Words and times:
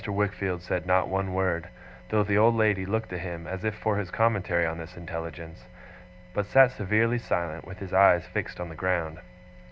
Wickfield 0.07 0.63
said 0.63 0.87
not 0.87 1.09
one 1.09 1.31
word, 1.31 1.67
though 2.09 2.23
the 2.23 2.35
old 2.39 2.55
lady 2.55 2.87
looked 2.87 3.11
to 3.11 3.19
him 3.19 3.45
as 3.45 3.63
if 3.63 3.75
for 3.75 3.97
his 3.97 4.09
commentary 4.09 4.65
on 4.65 4.79
this 4.79 4.97
intelligence; 4.97 5.67
but 6.33 6.47
sat 6.47 6.71
severely 6.71 7.19
silent, 7.19 7.65
with 7.67 7.77
his 7.77 7.93
eyes 7.93 8.25
fixed 8.25 8.59
on 8.59 8.69
the 8.69 8.75
ground. 8.75 9.19